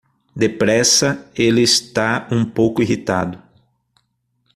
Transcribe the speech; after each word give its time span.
Depressa, 0.35 1.29
ele 1.35 1.61
está 1.61 2.27
um 2.31 2.43
pouco 2.43 2.81
irritado. 2.81 3.39